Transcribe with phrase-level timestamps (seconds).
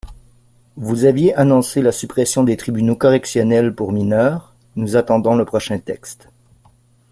[0.77, 6.27] Vous aviez annoncé la suppression des tribunaux correctionnels pour mineurs, nous attendons le prochain texte.